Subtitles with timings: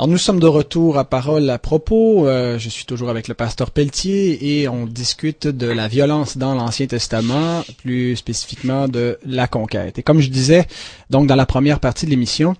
[0.00, 2.26] Alors nous sommes de retour à Parole à propos.
[2.26, 6.54] Euh, je suis toujours avec le pasteur Pelletier et on discute de la violence dans
[6.54, 9.98] l'Ancien Testament, plus spécifiquement de la conquête.
[9.98, 10.66] Et comme je disais,
[11.10, 12.56] donc dans la première partie de l'émission,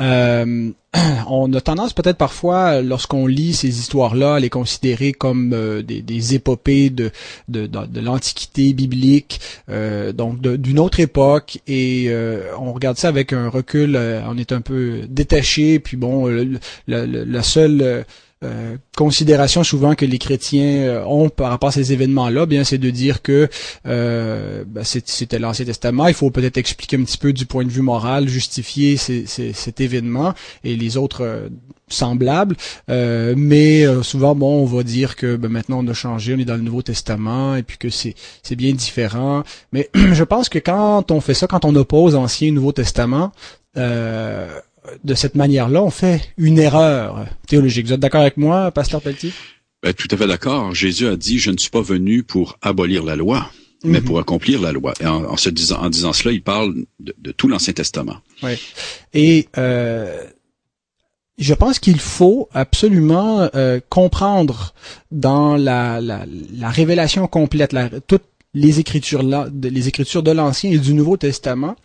[0.00, 0.70] euh,
[1.28, 6.34] on a tendance peut-être parfois, lorsqu'on lit ces histoires-là, à les considérer comme euh, des,
[6.34, 7.10] épopées de,
[7.48, 12.10] de, l'Antiquité biblique, euh, donc d'une autre époque, et
[12.58, 16.28] on regarde ça avec un recul, on est un peu détaché, puis bon,
[16.86, 18.04] la seule
[18.42, 22.78] euh, considération souvent que les chrétiens euh, ont par rapport à ces événements-là, bien c'est
[22.78, 23.50] de dire que
[23.86, 26.06] euh, ben, c'était l'Ancien Testament.
[26.06, 30.32] Il faut peut-être expliquer un petit peu du point de vue moral, justifier cet événement
[30.64, 31.50] et les autres
[31.88, 32.56] semblables.
[32.88, 36.56] mais souvent, bon, on va dire que ben, maintenant on a changé, on est dans
[36.56, 39.44] le Nouveau Testament et puis que c'est c'est bien différent.
[39.72, 43.32] Mais je pense que quand on fait ça, quand on oppose Ancien et Nouveau Testament,
[43.76, 44.60] euh,
[45.04, 47.86] de cette manière-là, on fait une erreur théologique.
[47.86, 49.32] Vous êtes d'accord avec moi, Pasteur Pelletier?
[49.82, 50.74] Ben, tout à fait d'accord.
[50.74, 53.50] Jésus a dit, je ne suis pas venu pour abolir la loi,
[53.82, 54.04] mais mhm.
[54.04, 54.92] pour accomplir la loi.
[55.00, 58.16] Et en, se disant, en disant cela, il parle de, tout l'Ancien Testament.
[58.42, 58.52] Oui.
[59.14, 60.22] Et euh,
[61.38, 64.74] je pense qu'il faut absolument euh, comprendre
[65.10, 70.78] dans la, la, révélation complète, la, toutes les écritures là, les écritures de l'Ancien et
[70.78, 71.76] du Nouveau Testament,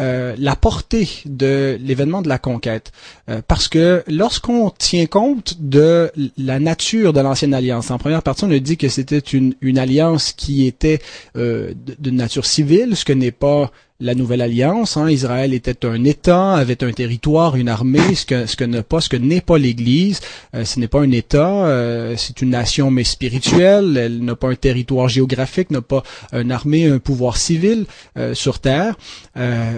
[0.00, 2.92] euh, la portée de l'événement de la conquête.
[3.28, 8.44] Euh, parce que lorsqu'on tient compte de la nature de l'ancienne alliance, en première partie,
[8.44, 11.00] on a dit que c'était une, alliance qui était
[11.36, 14.96] euh, de, nature civile, ce que n'est pas la nouvelle alliance.
[14.96, 15.10] Hein.
[15.10, 19.58] Israël était un État, avait un territoire, une armée, ce que ce que n'est pas
[19.58, 20.20] l'Église.
[20.54, 23.96] Euh, ce n'est pas un État, euh, c'est une nation mais spirituelle.
[23.96, 28.60] Elle n'a pas un territoire géographique, n'a pas une armée, un pouvoir civil euh, sur
[28.60, 28.96] terre.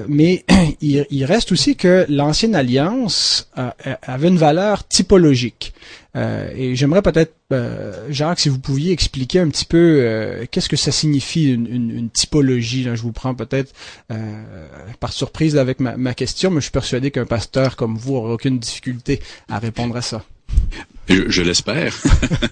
[0.08, 0.44] mais
[0.82, 3.48] il, il, reste aussi que l'ancienne alliance
[4.02, 5.72] avait une valeur typologique.
[6.16, 10.68] Euh, et j'aimerais peut-être, euh, Jacques, si vous pouviez expliquer un petit peu euh, qu'est-ce
[10.68, 12.84] que ça signifie une, typologie.
[12.84, 13.72] Là, je vous prends peut-être
[14.98, 18.32] par surprise avec ma, ma, question, mais je suis persuadé qu'un pasteur comme vous n'aura
[18.32, 20.24] aucune difficulté à répondre à ça.
[21.08, 21.96] Je, l'espère.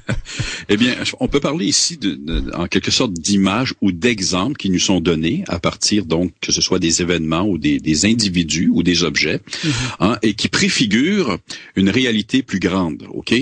[0.68, 2.18] eh bien, on peut parler ici de,
[2.54, 6.60] en quelque sorte d'images ou d'exemples qui nous sont donnés à partir donc que ce
[6.60, 9.70] soit des événements ou des, des individus ou des objets, mm-hmm.
[10.00, 11.38] hein, et qui préfigurent
[11.76, 13.04] une réalité plus grande.
[13.12, 13.34] Ok?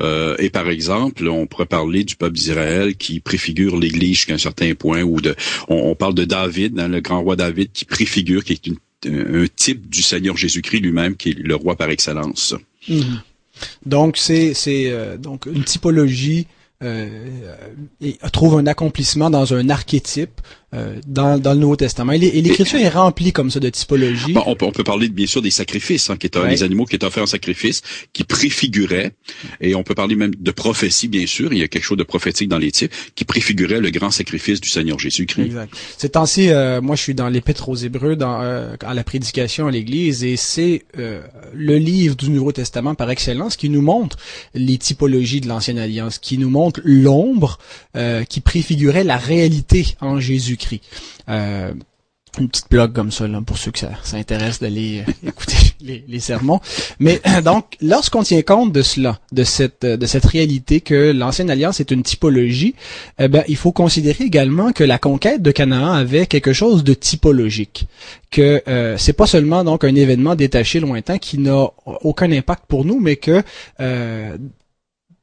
[0.00, 4.38] Euh, et par exemple, on pourrait parler du peuple d'Israël qui préfigure l'Église jusqu'à un
[4.38, 5.36] certain point, ou de,
[5.68, 8.76] on, parle de David, hein, le grand roi David, qui préfigure, qui est une,
[9.06, 12.54] un type du Seigneur Jésus-Christ lui-même, qui est le roi par excellence.
[12.88, 13.20] Mm-hmm.
[13.86, 16.46] Donc c'est c'est euh, donc une typologie
[16.82, 17.54] euh,
[18.00, 20.40] et trouve un accomplissement dans un archétype
[20.74, 22.12] euh, dans, dans le Nouveau Testament.
[22.12, 24.34] Et l'Écriture est remplie comme ça de typologie.
[24.34, 26.96] on, peut, on peut parler bien sûr des sacrifices, hein, qui est les animaux qui
[26.96, 27.80] étaient offerts en sacrifice,
[28.12, 29.12] qui préfiguraient,
[29.60, 32.02] et on peut parler même de prophétie, bien sûr, il y a quelque chose de
[32.02, 35.44] prophétique dans les types, qui préfigurait le grand sacrifice du Seigneur Jésus-Christ.
[35.44, 35.72] Exact.
[35.96, 39.68] C'est temps-ci, euh, moi je suis dans l'Épître aux Hébreux, dans, euh, à la prédication
[39.68, 44.16] à l'Église, et c'est le livre du Nouveau Testament par excellence qui nous montre
[44.54, 47.58] les typologies de l'Ancienne Alliance, qui nous montre l'ombre
[48.28, 50.63] qui préfigurait la réalité en Jésus-Christ
[51.28, 51.72] euh,
[52.38, 56.60] une petite blog comme ça pour ceux que ça, intéresse d'aller euh, écouter les, sermons.
[56.98, 61.80] Mais donc, lorsqu'on tient compte de cela, de cette de cette réalité que l'ancienne alliance
[61.80, 62.74] est une typologie,
[63.18, 66.94] eh ben il faut considérer également que la conquête de Canaan avait quelque chose de
[66.94, 67.86] typologique,
[68.30, 72.84] que euh, c'est pas seulement donc un événement détaché lointain qui n'a aucun impact pour
[72.84, 73.42] nous, mais que
[73.80, 74.36] euh,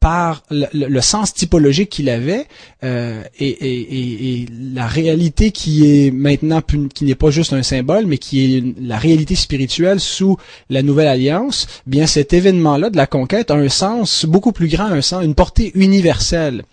[0.01, 2.47] par le, sens typologique qu'il avait
[2.83, 6.61] euh, et, la réalité qui est maintenant
[6.93, 10.37] qui n'est pas juste un symbole mais qui est la réalité spirituelle sous
[10.71, 14.69] la nouvelle alliance bien cet événement là de la conquête a un sens beaucoup plus
[14.69, 16.63] grand un sens une portée universelle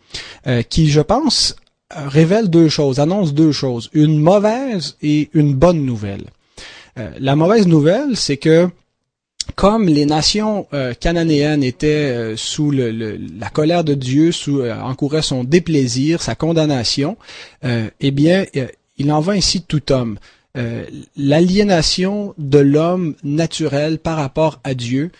[0.47, 1.55] euh, qui je pense
[1.91, 6.25] révèle deux choses annonce deux choses une mauvaise et une bonne nouvelle.
[6.99, 8.71] Euh, la mauvaise nouvelle c'est que
[9.54, 15.22] comme les nations euh, cananéennes étaient euh, sous la colère de Dieu, sous euh, encouraient
[15.22, 17.16] son déplaisir, sa condamnation,
[17.62, 18.45] eh bien,
[18.97, 20.18] il en va ainsi tout homme.
[21.16, 25.10] L'aliénation de l'homme naturel par rapport à Dieu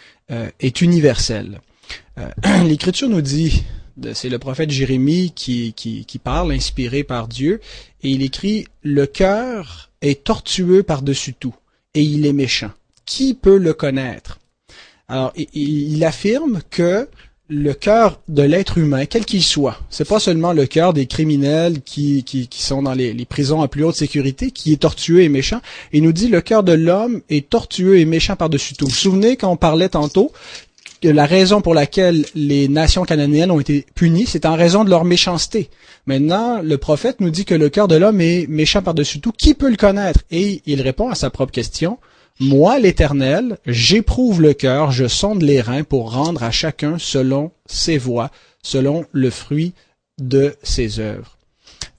[0.61, 1.61] est universelle.
[2.65, 3.63] L'Écriture nous dit,
[4.15, 7.61] c'est le prophète Jérémie qui, qui, qui parle, inspiré par Dieu,
[8.03, 11.55] et il écrit, le cœur est tortueux par-dessus tout,
[11.95, 12.71] et il est méchant
[13.09, 14.39] qui peut le connaître?
[15.09, 17.09] Alors, il, affirme que
[17.49, 21.81] le cœur de l'être humain, quel qu'il soit, c'est pas seulement le cœur des criminels
[21.81, 25.63] qui, qui, sont dans les, prisons à plus haute sécurité, qui est tortueux et méchant.
[25.93, 28.85] Il nous dit le cœur de l'homme est tortueux et méchant par-dessus tout.
[28.85, 30.31] Vous vous souvenez quand on parlait tantôt
[31.01, 34.91] que la raison pour laquelle les nations cananéennes ont été punies, c'est en raison de
[34.91, 35.71] leur méchanceté.
[36.07, 39.33] Maintenant, le prophète nous dit que le cœur de l'homme est méchant par-dessus tout.
[39.33, 40.21] Qui peut le connaître?
[40.31, 41.99] Et il répond à sa propre question.
[42.41, 47.99] Moi, l'Éternel, j'éprouve le cœur, je sonde les reins pour rendre à chacun selon ses
[47.99, 48.31] voies,
[48.63, 49.73] selon le fruit
[50.21, 51.37] de ses œuvres.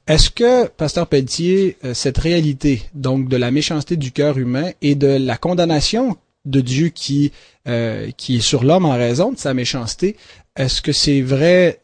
[0.08, 4.96] Est-ce que, Pasteur Pelletier, euh, cette réalité, donc de la méchanceté du cœur humain et
[4.96, 7.32] de la condamnation de Dieu qui,
[7.68, 10.16] euh, qui est sur l'homme en raison de sa méchanceté,
[10.56, 11.82] est-ce que c'est vrai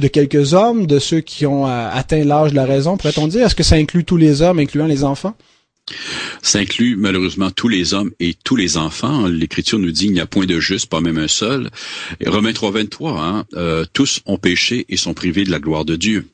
[0.00, 3.46] de quelques hommes, de ceux qui ont euh, atteint l'âge de la raison, pourrait-on dire?
[3.46, 5.34] Est-ce que ça inclut tous les hommes, incluant les enfants?
[6.42, 9.26] Ça inclut malheureusement tous les hommes et tous les enfants.
[9.26, 11.70] L'Écriture nous dit qu'il n'y a point de juste, pas même un seul.
[12.20, 15.84] Et Romains 3, 23, hein, euh, tous ont péché et sont privés de la gloire
[15.84, 16.26] de Dieu.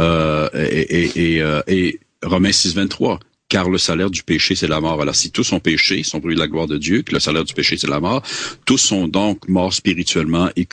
[0.00, 4.80] Euh, et, et, euh, et Romains 6, 23, car le salaire du péché, c'est la
[4.80, 5.00] mort.
[5.00, 7.44] Alors, si tous ont péché, sont privés de la gloire de Dieu, que le salaire
[7.44, 8.22] du péché, c'est la mort,
[8.66, 10.66] tous sont donc morts spirituellement et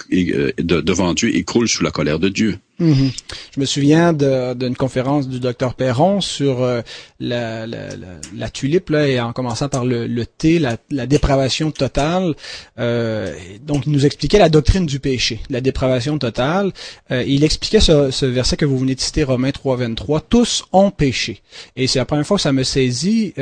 [0.58, 2.58] devant Dieu et croulent sous la colère de Dieu.
[2.80, 3.12] Mhm.
[3.56, 6.82] Je me souviens d'une conférence du docteur Perron sur euh,
[7.20, 12.36] la, tulipe, là, et en commençant par le, le thé, la, dépravation totale.
[12.80, 16.72] Euh, donc, il nous expliquait la doctrine du péché, la dépravation totale.
[17.12, 20.64] Euh, il expliquait ce, ce, verset que vous venez de citer, Romains 3, 23, «Tous
[20.72, 21.42] ont péché».
[21.76, 23.34] Et c'est la première fois que ça me saisit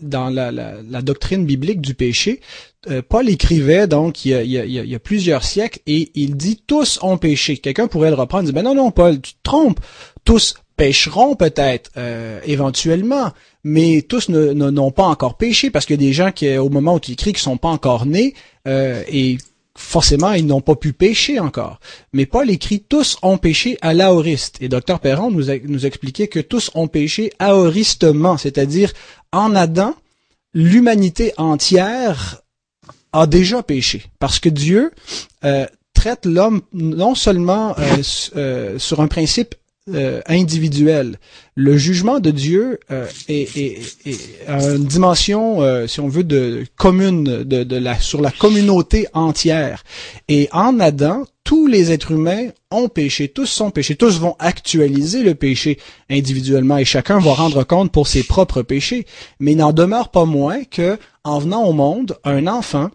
[0.00, 2.40] dans la doctrine biblique du péché.
[2.88, 7.58] Euh, Paul écrivait donc il y, a, plusieurs siècles et il dit tous ont péché.
[7.58, 9.80] Quelqu'un pourrait le reprendre et dire ben non non Paul tu te trompes.
[10.24, 13.32] Tous pécheront peut-être euh, éventuellement,
[13.64, 16.94] mais tous n'ont pas encore péché parce qu'il y a des gens qui au moment
[16.94, 18.34] où tu écris qui sont pas encore nés
[18.68, 19.38] euh, et
[19.76, 21.80] forcément, ils n'ont pas pu pécher encore.
[22.12, 24.56] Mais Paul écrit tous ont péché à l'aoriste.
[24.60, 28.92] Et Dr Perron nous, nous expliquait que tous ont péché aoristement, c'est-à-dire
[29.32, 29.94] en Adam,
[30.54, 32.42] l'humanité entière
[33.16, 34.04] a déjà péché.
[34.18, 34.92] Parce que Dieu
[35.44, 38.02] euh, traite l'homme non seulement euh,
[38.36, 39.54] euh, sur un principe
[40.26, 41.20] individuel.
[41.54, 42.80] Le jugement de Dieu
[43.28, 43.78] est, est,
[44.48, 49.84] une dimension, si on veut, de commune, de, de la, sur la communauté entière.
[50.26, 55.22] Et en Adam, tous les êtres humains ont péché, tous sont péchés, tous vont actualiser
[55.22, 55.78] le péché
[56.10, 59.06] individuellement et chacun va rendre compte pour ses propres péchés.
[59.38, 62.90] Mais il n'en demeure pas moins que, en venant au monde, un enfant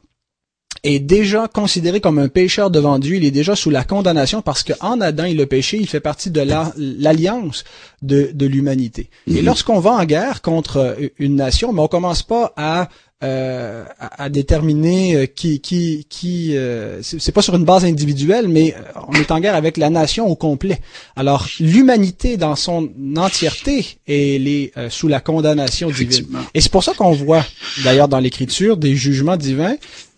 [0.83, 4.63] est déjà considéré comme un pécheur devant Dieu, il est déjà sous la condamnation parce
[4.63, 7.63] qu'en Adam, il a péché, il fait partie de l'alliance
[8.01, 9.09] de, de l'humanité.
[9.27, 9.45] Et mhm.
[9.45, 12.89] lorsqu'on va en guerre contre une nation, mais on commence pas à
[13.23, 18.73] euh, à, déterminer euh, qui qui qui euh, c'est pas sur une base individuelle mais
[18.73, 20.79] euh, on est en guerre avec la nation au complet
[21.15, 26.25] alors l'humanité dans son entièreté elle est sous la condamnation divine
[26.55, 27.45] et c'est pour ça qu'on voit
[27.83, 30.10] d'ailleurs dans l'écriture des jugements divins euh,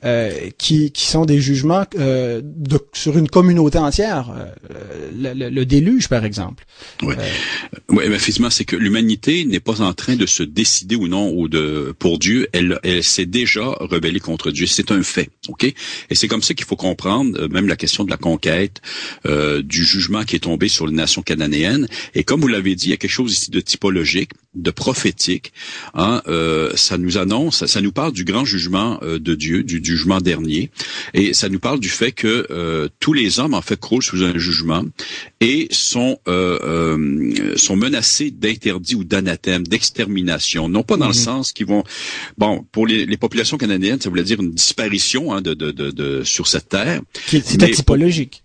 [0.57, 4.33] qui, qui sont des jugements euh, de, sur une communauté entière.
[4.35, 6.65] Euh, le, le, déluge, par exemple.
[7.01, 7.15] Oui,
[7.89, 11.47] ouais, effectivement, c'est que l'humanité n'est pas en train de se décider ou non ou
[11.47, 12.47] de pour Dieu.
[12.51, 14.65] Elle, elle s'est déjà rebellée contre Dieu.
[14.65, 15.63] C'est un fait, ok?
[15.63, 18.81] Et c'est comme ça qu'il faut comprendre même la question de la conquête,
[19.25, 21.87] du jugement qui est tombé sur les nations cananéennes.
[22.15, 25.53] Et comme vous l'avez dit, il y a quelque chose ici de typologique, de prophétique.
[25.93, 26.21] Hein,
[26.75, 30.71] ça nous annonce, ça nous parle du grand jugement de Dieu, du, du jugement dernier.
[31.13, 34.23] Et ça nous parle du fait que euh, tous les hommes, en fait, croulent sous
[34.23, 34.83] un jugement
[35.39, 40.67] et sont euh, euh, sont menacés d'interdit ou d'anathème, d'extermination.
[40.69, 41.19] Non pas dans le mhm.
[41.19, 41.83] sens qu'ils vont...
[42.37, 45.91] Bon, pour les, les, populations canadiennes, ça voulait dire une disparition hein, de, de, de,
[45.91, 47.01] de, sur cette terre.
[47.27, 48.43] C'est typologique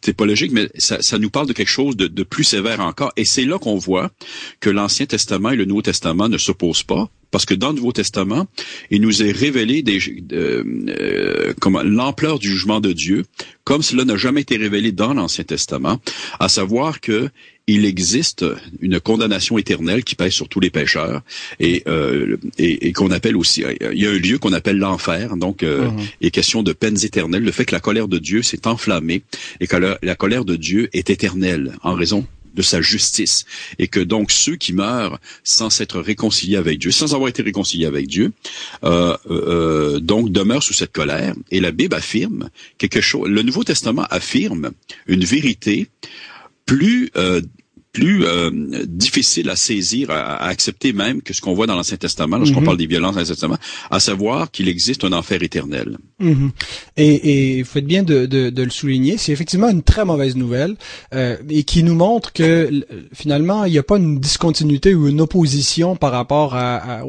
[0.00, 3.12] typologique, mais ça, ça, nous parle de quelque chose de, de plus sévère encore.
[3.16, 4.10] Et c'est là qu'on voit
[4.58, 7.92] que l'Ancien Testament et le Nouveau Testament ne s'opposent pas, parce que dans le Nouveau
[7.92, 8.46] Testament,
[8.90, 9.98] il nous est révélé des,
[10.32, 11.52] euh, euh
[11.84, 13.24] l'ampleur du jugement de Dieu,
[13.64, 16.00] comme cela n'a jamais été révélé dans l'Ancien Testament,
[16.38, 17.28] à savoir que
[17.66, 18.44] il existe
[18.80, 21.22] une condamnation éternelle qui pèse sur tous les pécheurs
[21.58, 25.62] et, euh, et, qu'on appelle aussi, il y a un lieu qu'on appelle l'enfer, donc
[25.62, 25.98] euh, mhm.
[26.20, 29.22] il est question de peines éternelles, le fait que la colère de Dieu s'est enflammée
[29.60, 32.24] et que la, la colère de Dieu est éternelle en raison
[32.56, 33.44] de sa justice
[33.78, 37.86] et que donc ceux qui meurent sans s'être réconciliés avec Dieu, sans avoir été réconciliés
[37.86, 38.32] avec Dieu,
[38.82, 41.34] euh, euh, donc demeurent sous cette colère.
[41.50, 43.28] Et la Bible affirme quelque chose.
[43.28, 44.70] Le Nouveau Testament affirme
[45.06, 45.88] une vérité
[46.64, 47.40] plus euh,
[47.96, 48.50] plus euh,
[48.86, 52.66] difficile à saisir, à, accepter même que ce qu'on voit dans l'Ancien Testament, lorsqu'on mhm.
[52.66, 53.56] parle des violences dans l'Ancien Testament,
[53.90, 55.96] à savoir qu'il existe un enfer éternel.
[56.18, 56.50] Mhm.
[56.98, 60.76] Et, vous faites bien de, le souligner, c'est effectivement une très mauvaise nouvelle
[61.14, 62.84] euh, et qui nous montre que
[63.14, 67.02] finalement, il n'y a pas une discontinuité ou une opposition par rapport à,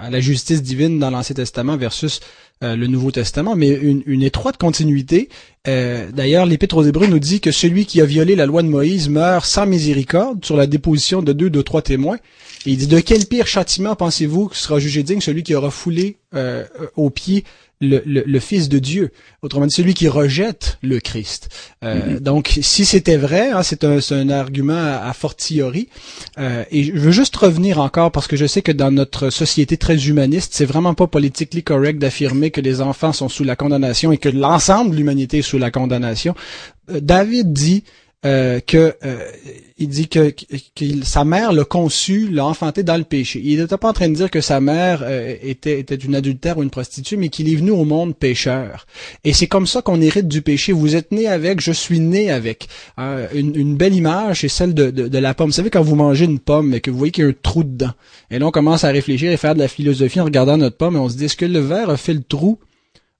[0.00, 2.18] à la justice divine dans l'Ancien Testament versus
[2.60, 5.28] le Nouveau Testament, mais une, une étroite continuité.
[5.66, 9.08] D'ailleurs, l'Épître aux Hébreux nous dit que celui qui a violé la loi de Moïse
[9.08, 12.18] meurt sans miséricorde sur la déposition de deux de trois témoins.
[12.66, 15.70] Et il dit, de quel pire châtiment pensez-vous que sera jugé digne celui qui aura
[15.70, 16.18] foulé
[16.96, 17.44] au pied
[17.80, 19.10] le, le, Fils de Dieu,
[19.42, 21.48] autrement dit celui qui rejette le Christ.
[21.82, 22.20] Euh, mm-hmm.
[22.20, 25.88] Donc, si c'était vrai, hein, c'est un, un, argument à, fortiori.
[26.38, 29.76] Euh, et je veux juste revenir encore parce que je sais que dans notre société
[29.76, 34.12] très humaniste, c'est vraiment pas politically correct d'affirmer que les enfants sont sous la condamnation
[34.12, 36.34] et que l'ensemble de l'humanité est sous la condamnation.
[36.90, 37.84] Euh, David dit
[38.24, 39.18] euh, que euh,
[39.76, 40.32] il dit que,
[41.02, 43.42] sa mère l'a conçu, l'a enfanté dans le péché.
[43.44, 46.62] Il n'était pas en train de dire que sa mère euh, était, une adultère ou
[46.62, 48.86] une prostituée, mais qu'il est venu au monde pécheur.
[49.24, 50.72] Et c'est comme ça qu'on hérite du péché.
[50.72, 52.68] Vous êtes né avec, je suis né avec.
[52.98, 55.48] une, belle image, c'est celle de, de, la pomme.
[55.48, 57.34] Vous savez quand vous mangez une pomme et que vous voyez qu'il y a un
[57.42, 57.92] trou dedans.
[58.30, 60.96] Et là on commence à réfléchir et faire de la philosophie en regardant notre pomme
[60.96, 62.58] et on se dit est-ce que le verre a fait le trou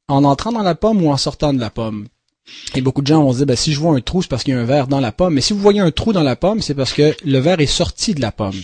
[0.09, 2.07] en entrant dans la pomme ou en sortant de la pomme?
[2.75, 4.45] Et beaucoup de gens vont se dire, ben, si je vois un trou, c'est parce
[4.45, 5.35] qu'il y a un verre dans la pomme.
[5.35, 7.67] Mais si vous voyez un trou dans la pomme, c'est parce que le verre est
[7.67, 8.61] sorti de la pomme.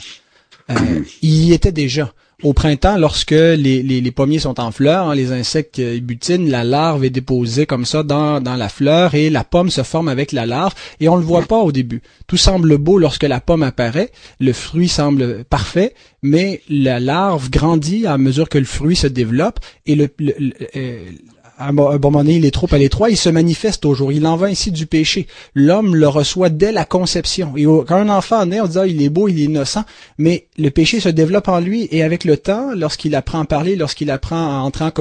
[0.70, 0.74] Euh,
[1.22, 2.12] il y était déjà.
[2.42, 7.04] Au printemps, lorsque les, les, pommiers sont en fleurs, hein, les insectes butinent, la larve
[7.04, 10.46] est déposée comme ça dans, dans la fleur et la pomme se forme avec la
[10.46, 12.00] larve et on le voit pas au début.
[12.28, 18.06] Tout semble beau lorsque la pomme apparaît, le fruit semble parfait, mais la larve grandit
[18.06, 20.08] à mesure que le fruit se développe et le,
[20.76, 21.10] euh,
[21.60, 24.12] à un bon moment donné, il est trop à l'étroit, il se manifeste au jour.
[24.12, 25.26] Il en va ainsi du péché.
[25.54, 27.52] L'homme le reçoit dès la conception.
[27.56, 29.84] Et quand un enfant naît, on dit, ah, il est beau, il est innocent,
[30.16, 33.76] mais le péché se développe en lui et avec le temps, lorsqu'il apprend à parler,
[33.76, 34.92] lorsqu'il apprend à entrer en,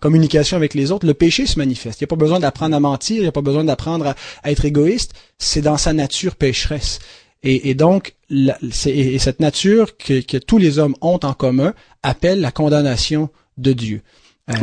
[0.00, 2.00] communication avec les autres, le péché se manifeste.
[2.00, 4.50] Il n'y a pas besoin d'apprendre à mentir, il n'y a pas besoin d'apprendre à,
[4.50, 5.12] être égoïste.
[5.38, 7.00] C'est dans sa nature pécheresse.
[7.44, 13.30] Et, donc, et cette nature que tous les hommes ont en commun appelle la condamnation
[13.58, 14.02] de Dieu.
[14.48, 14.54] Ah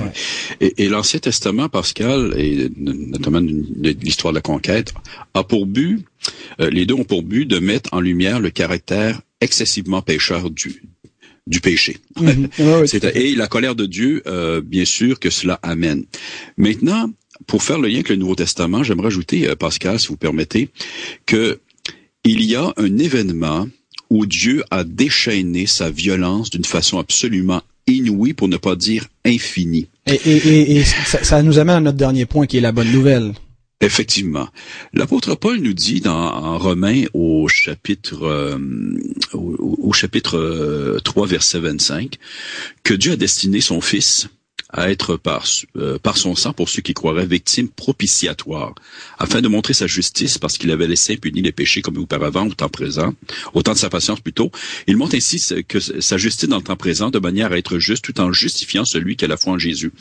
[0.59, 4.93] et, l'Ancien Testament, Pascal, et notamment l'histoire de la conquête,
[5.33, 6.05] a pour but,
[6.59, 10.83] euh, les deux ont pour but de mettre en lumière le caractère excessivement pécheur du,
[11.47, 11.97] du péché.
[12.19, 12.49] Mhm.
[13.15, 16.05] et la colère de Dieu, euh, bien sûr, que cela amène.
[16.57, 17.09] Maintenant,
[17.47, 20.69] pour faire le lien avec le Nouveau Testament, j'aimerais ajouter, euh, Pascal, si vous permettez,
[21.25, 21.59] que
[22.25, 23.67] il y a un événement
[24.09, 29.87] où Dieu a déchaîné sa violence d'une façon absolument inouï, pour ne pas dire infini.
[30.05, 33.33] Et, ça, nous amène à notre dernier point, qui est la bonne nouvelle.
[33.81, 34.49] Effectivement.
[34.93, 38.57] L'apôtre Paul nous dit dans en Romains au chapitre euh,
[39.33, 42.17] au, chapitre 3 euh, verset 25
[42.83, 44.27] que Dieu a destiné son fils
[44.71, 45.45] à être par,
[45.77, 48.75] euh, par son sang pour ceux qui croiraient victime propitiatoire,
[49.17, 52.53] afin de montrer sa justice parce qu'il avait laissé punir les péchés comme auparavant au
[52.53, 53.13] temps présent,
[53.53, 54.51] au temps de sa patience plutôt.
[54.87, 58.05] Il montre ainsi que sa justice dans le temps présent de manière à être juste
[58.05, 59.91] tout en justifiant celui qui a la foi en Jésus.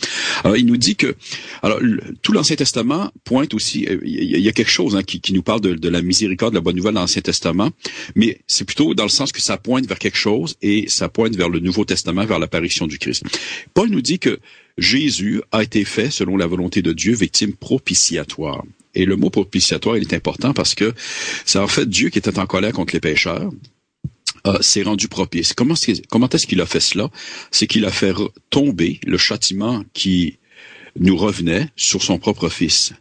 [0.44, 1.16] Alors, il nous dit que
[1.62, 1.80] alors
[2.22, 5.42] tout l'Ancien Testament pointe aussi, euh, il y a quelque chose hein, qui, qui, nous
[5.42, 7.70] parle de, de, la miséricorde, de la bonne nouvelle dans l'Ancien Testament,
[8.14, 11.34] mais c'est plutôt dans le sens que ça pointe vers quelque chose et ça pointe
[11.36, 13.24] vers le Nouveau Testament, vers l'apparition du Christ.
[13.74, 14.38] Paul nous dit que
[14.78, 18.62] Jésus a été fait, selon la volonté de Dieu, victime propitiatoire.
[18.94, 20.94] Et le mot propitiatoire, il est important parce que
[21.44, 23.50] c'est en fait Dieu qui était en colère contre les pécheurs,
[24.46, 25.52] euh, s'est rendu propice.
[25.52, 25.74] Comment,
[26.08, 27.10] comment est-ce qu'il a fait cela?
[27.50, 28.14] C'est qu'il a fait
[28.50, 30.38] tomber le châtiment qui
[30.98, 32.92] nous revenait sur son propre fils.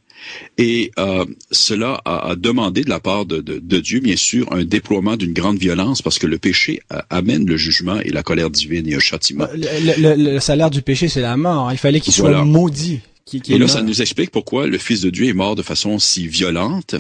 [0.58, 3.40] Et euh, cela a, demandé de la part de,
[3.80, 7.58] Dieu, bien sûr, un déploiement d'une grande violence parce que le péché euh, amène le
[7.58, 9.48] jugement et la colère divine et un châtiment.
[9.54, 11.72] Le, salaire du péché, c'est la mort.
[11.72, 13.02] Il fallait qu'il soit maudit
[13.34, 16.28] et là, ça nous explique pourquoi le Fils de Dieu est mort de façon si
[16.28, 16.96] violente.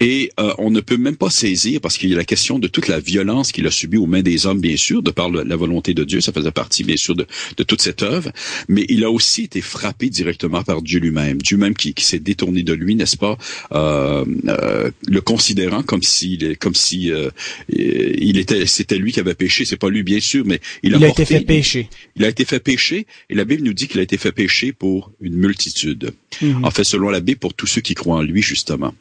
[0.00, 2.68] Et euh, on ne peut même pas saisir, parce qu'il y a la question de
[2.68, 5.56] toute la violence qu'il a subie aux mains des hommes, bien sûr, de par la
[5.56, 6.20] volonté de Dieu.
[6.20, 8.30] Ça faisait partie, bien sûr, de, de toute cette œuvre.
[8.68, 11.42] Mais il a aussi été frappé directement par Dieu lui-même.
[11.42, 13.36] Dieu même qui, qui s'est détourné de lui, n'est-ce pas,
[13.72, 17.30] euh, euh, le considérant comme si, comme si euh,
[17.68, 19.66] il était, c'était lui qui avait péché.
[19.66, 21.90] C'est pas lui, bien sûr, mais il a, il a été fait pécher.
[22.16, 23.06] Il a été fait pécher.
[23.28, 25.57] Et la Bible nous dit qu'il a été fait pécher pour une multitude
[26.40, 26.64] Mhm.
[26.64, 28.94] En fait, selon la Bible, pour tous ceux qui croient en lui, justement.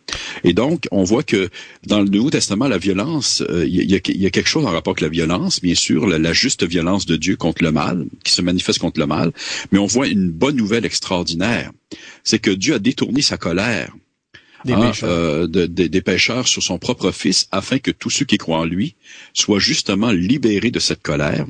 [0.43, 1.49] Et donc, on voit que
[1.85, 5.01] dans le Nouveau Testament, la violence, euh, il y, a, quelque chose en rapport avec
[5.01, 8.79] la violence, bien sûr, la, juste violence de Dieu contre le mal, qui se manifeste
[8.79, 9.31] contre le mal,
[9.71, 11.71] mais on voit une bonne nouvelle extraordinaire.
[12.23, 13.93] C'est que Dieu a détourné sa colère
[14.65, 18.59] des, hein, euh, des pécheurs sur son propre Fils, afin que tous ceux qui croient
[18.59, 18.95] en lui
[19.33, 21.45] soient justement libérés de cette colère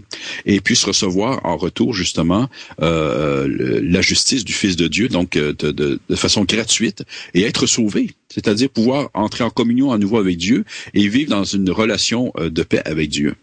[0.46, 2.50] et puissent recevoir en retour justement
[2.82, 3.48] euh,
[3.82, 7.66] la justice du Fils de Dieu, donc euh, de, de, de façon gratuite, et être
[7.66, 12.34] sauvés, c'est-à-dire pouvoir entrer en communion à nouveau avec Dieu et vivre dans une relation
[12.38, 13.36] de paix avec Dieu.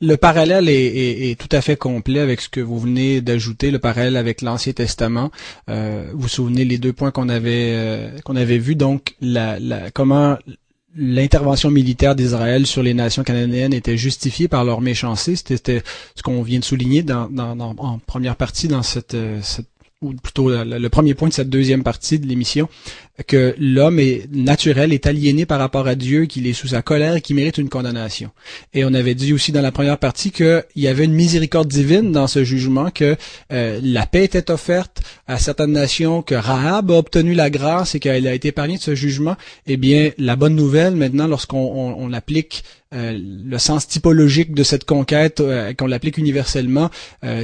[0.00, 4.16] Le parallèle est, tout à fait complet avec ce que vous venez d'ajouter, le parallèle
[4.16, 5.30] avec l'Ancien Testament.
[5.68, 9.58] Euh, vous vous souvenez les deux points qu'on avait euh, qu'on avait vus, donc la,
[9.92, 10.38] comment
[10.96, 15.36] l'intervention militaire d'Israël sur les nations cananéennes était justifiée par leur méchanceté?
[15.36, 15.82] C'était
[16.14, 19.69] ce qu'on vient de souligner dans, en première partie dans cette, euh, cette
[20.02, 22.70] ou plutôt le, premier point de cette deuxième partie de l'émission,
[23.26, 27.16] que l'homme est naturel, est aliéné par rapport à Dieu, qu'il est sous sa colère
[27.16, 28.30] et qu'il mérite une condamnation.
[28.72, 32.12] Et on avait dit aussi dans la première partie qu'il y avait une miséricorde divine
[32.12, 33.14] dans ce jugement, que
[33.52, 38.00] euh, la paix était offerte à certaines nations, que Rahab a obtenu la grâce et
[38.00, 39.36] qu'elle a été épargnée de ce jugement.
[39.66, 44.84] Eh bien, la bonne nouvelle maintenant, lorsqu'on on, applique euh, le sens typologique de cette
[44.84, 46.90] conquête, euh, qu'on l'applique universellement,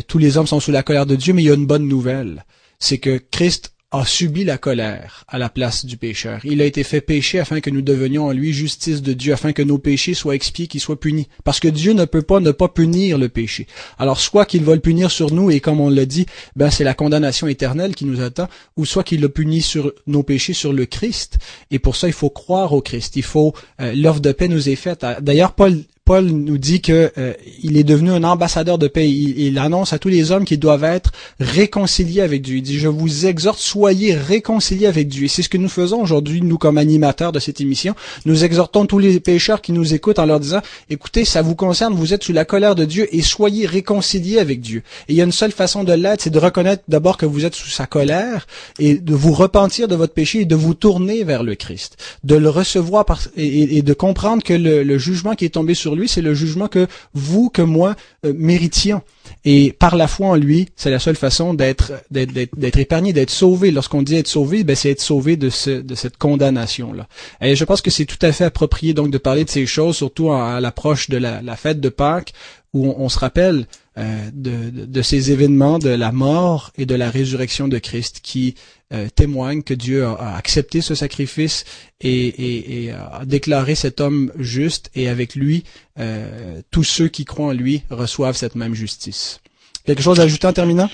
[0.09, 1.87] tous les hommes sont sous la colère de Dieu, mais il y a une bonne
[1.87, 2.45] nouvelle.
[2.79, 6.41] C'est que Christ a subi la colère à la place du pécheur.
[6.45, 9.53] Il a été fait pécher afin que nous devenions en lui justice de Dieu, afin
[9.53, 11.29] que nos péchés soient expiés, qu'ils soient punis.
[11.45, 13.67] Parce que Dieu ne peut pas ne pas punir le péché.
[13.99, 16.85] Alors soit qu'il va le punir sur nous, et comme on l'a dit, ben c'est
[16.85, 20.73] la condamnation éternelle qui nous attend, ou soit qu'il le punit sur nos péchés sur
[20.73, 21.39] le Christ.
[21.71, 23.17] Et pour ça, il faut croire au Christ.
[23.17, 25.05] Il faut euh, l'offre de paix nous est faite.
[25.21, 27.33] D'ailleurs, Paul Paul nous dit que euh,
[27.65, 29.11] il est devenu un ambassadeur de paix.
[29.11, 31.11] Il, annonce à tous les hommes qu'ils doivent être
[31.41, 32.59] réconciliés avec Dieu.
[32.59, 35.25] Il dit je vous exhorte soyez réconciliés avec Dieu.
[35.25, 37.97] Et c'est ce que nous faisons aujourd'hui nous comme animateurs de cette émission.
[38.25, 40.61] Nous exhortons tous les pécheurs qui nous écoutent en leur disant
[40.91, 44.61] écoutez ça vous concerne, vous êtes sous la colère de Dieu et soyez réconciliés avec
[44.61, 44.85] Dieu.
[45.09, 47.45] Et il y a une seule façon de l'être, c'est de reconnaître d'abord que vous
[47.45, 48.47] êtes sous sa colère
[48.79, 52.37] et de vous repentir de votre péché et de vous tourner vers le Christ, de
[52.37, 53.05] le recevoir
[53.37, 56.69] et, de comprendre que le, le jugement qui est tombé sur lui, c'est le jugement
[56.69, 59.03] que vous, que moi, euh, méritions.
[59.45, 63.71] Et par la foi en lui, c'est la seule façon d'être d'être épargné, d'être sauvé.
[63.71, 67.09] Lorsqu'on dit être sauvé, ben c'est être sauvé de, ce, de cette condamnation là.
[67.41, 69.97] Et je pense que c'est tout à fait approprié donc de parler de ces choses,
[69.97, 72.33] surtout à, l'approche de la, fête de Pâques,
[72.77, 73.67] où on, se rappelle
[73.97, 78.55] euh, de, ces événements de la mort et de la résurrection de Christ qui
[78.93, 81.65] euh, témoignent que Dieu a, accepté ce sacrifice
[82.01, 85.65] et, et, a déclaré cet homme juste et avec lui,
[85.99, 89.41] euh, tous ceux qui croient en lui reçoivent cette même justice.
[89.87, 90.91] Quelque chose à ajouter en terminant?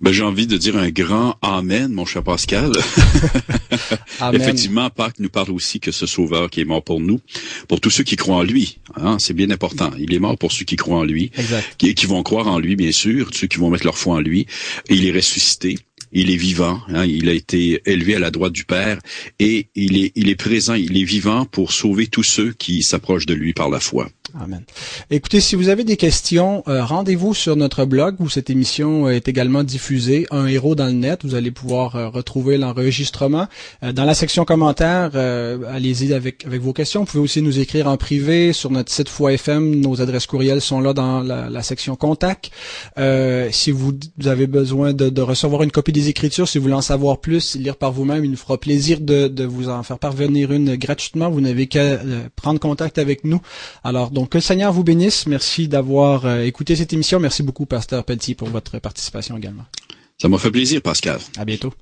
[0.00, 2.70] Ben, j'ai envie de dire un grand Amen, mon cher Pascal.
[4.32, 7.20] Effectivement, Pâques nous parle aussi que ce Sauveur qui est mort pour nous,
[7.68, 9.90] pour tous ceux qui croient en lui, hein, c'est bien important.
[9.98, 11.32] Il est mort pour ceux qui croient en lui,
[11.78, 14.20] Qui, qui vont croire en lui, bien sûr, ceux qui vont mettre leur foi en
[14.20, 14.46] lui.
[14.88, 15.76] Et il est ressuscité
[16.12, 18.98] il est vivant, hein, il a été élevé à la droite du Père
[19.38, 23.26] et il est, il est présent, il est vivant pour sauver tous ceux qui s'approchent
[23.26, 24.08] de lui par la foi.
[24.38, 24.64] Amen.
[25.10, 29.28] Écoutez, si vous avez des questions, euh, rendez-vous sur notre blog où cette émission est
[29.28, 31.24] également diffusée, Un héros dans le net.
[31.24, 33.46] Vous allez pouvoir euh, retrouver l'enregistrement.
[33.82, 37.00] Euh, dans la section commentaires, allez-y avec, avec vos questions.
[37.00, 39.76] Vous pouvez aussi nous écrire en privé sur notre site Foi FM.
[39.76, 42.50] Nos adresses courriels sont là dans la, section contact.
[43.50, 43.92] si vous,
[44.24, 47.76] avez besoin de, recevoir une copie des Écritures, si vous voulez en savoir plus, lire
[47.76, 51.30] par vous-même, il nous fera plaisir de, de vous en faire parvenir une gratuitement.
[51.30, 51.98] Vous n'avez qu'à
[52.36, 53.40] prendre contact avec nous.
[53.82, 55.26] Alors donc que le Seigneur vous bénisse.
[55.26, 57.20] Merci d'avoir euh, écouté cette émission.
[57.20, 59.64] Merci beaucoup, Pasteur Pelletier, pour votre participation également.
[60.18, 61.18] Ça m'a fait plaisir, Pascal.
[61.36, 61.72] À bientôt.